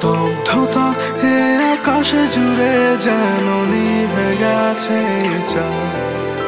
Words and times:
স্তব্ধতা, 0.00 0.86
এ 1.32 1.36
আকাশে 1.72 2.22
জুড়ে 2.34 2.74
যেন 3.04 3.46
নিভে 3.72 4.30
গেছে 4.42 5.00
চাঁদ। 5.52 6.38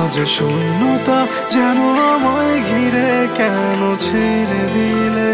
আজ 0.00 0.14
শূন্যতা 0.36 1.18
যেন 1.50 1.78
আমায় 2.12 2.56
ঘিরে 2.68 3.10
কেন 3.38 3.80
ছেড়ে 4.04 4.62
দিলে? 4.74 5.27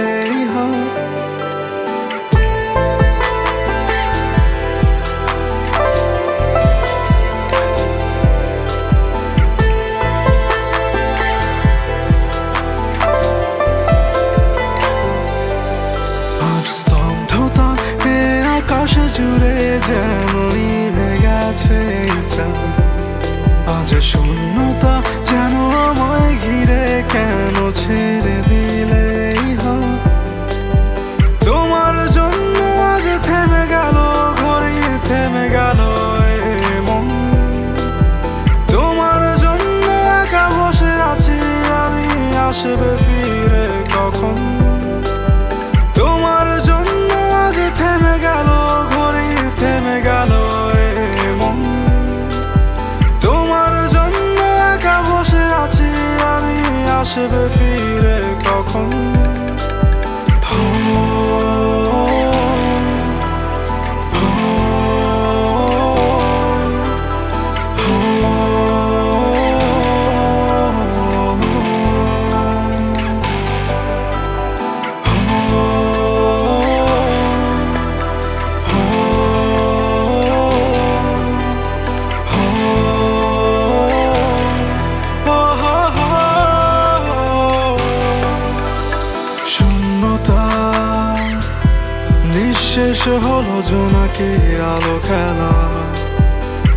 নিভে 20.55 21.11
গেছে 21.25 21.81
আজ 23.77 23.91
শূন্যতা 24.11 24.95
আসবে 57.17 57.43
ফিরে 57.49 57.64
নিঃশেষ 92.75 93.07
হলো 93.25 93.57
জোনাকের 93.71 94.61
আলো 94.73 94.97
খেলা। 95.07 95.53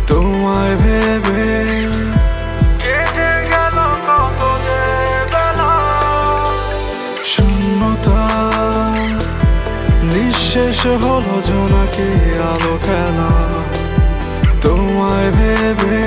তোমায় 0.08 0.74
ভেবে 0.82 1.46
নিঃশেষ 10.12 10.80
হলো 11.02 11.36
জোনাকের 11.48 12.38
আলো 12.52 12.74
খেলা। 12.86 13.30
তোমায় 14.62 15.30
ভেবে 15.38 15.98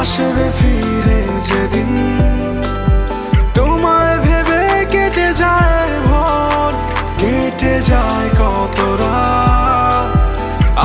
আসবে 0.00 0.46
ফিরে 0.58 1.20
যেদিন। 1.48 1.92
তোমায় 3.54 4.16
ভেবে 4.18 4.62
কেটে 4.92 5.28
যায় 5.34 5.92
ভোর, 6.06 6.72
কেটে 7.18 7.74
যায় 7.82 8.28
কত 8.40 8.78
রাত। 9.00 10.08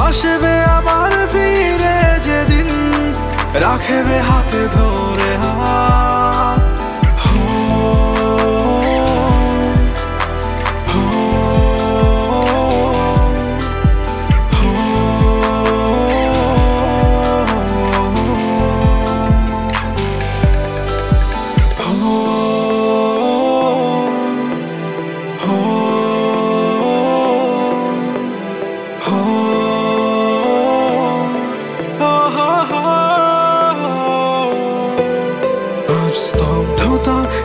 আসবে 0.05 0.53
আবার 0.77 1.11
ফিরে 1.33 1.97
যেদিন, 2.27 2.69
রাখবে 3.53 4.17
হাতে 4.29 4.63
ধরে। 4.75 4.90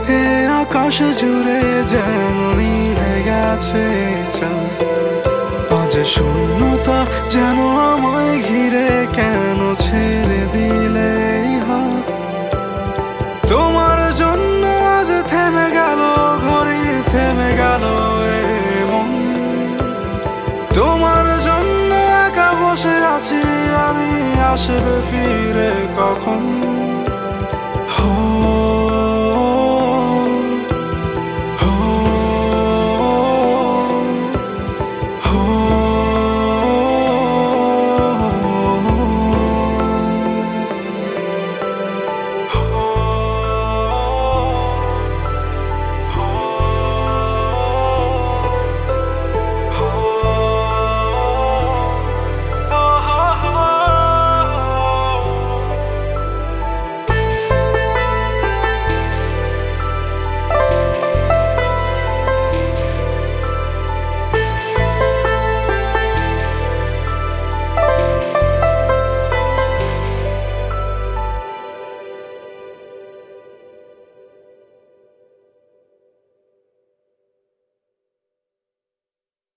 এ 0.09 0.47
আকাশ 0.61 1.03
জুড়ে 1.21 1.61
যেন 1.87 2.37
নিভে 2.59 3.23
গেছে 3.27 3.85
আজ 5.71 5.99
শূন্যতা 6.05 7.07
যেন 7.31 7.59
আমায় 7.93 8.43
ঘিরে 8.43 9.07
কেন 9.13 9.75
ছেড়ে 9.79 10.41
দিলে 10.53 11.13
তোমার 13.49 14.15
জন্য 14.15 14.63
আজ 14.67 15.09
থেমে 15.27 15.71
গেল 15.71 16.01
ঘড়ি 16.47 17.03
থেমে 17.11 17.51
গেল 17.57 17.85
তোমার 20.75 21.27
জন্য 21.41 21.91
একা 22.27 22.51
বসে 22.55 22.97
আছি, 23.05 23.41
আমি 23.89 24.11
আসবে 24.43 24.97
ফিরে 25.11 25.73
কখন? 25.97 26.76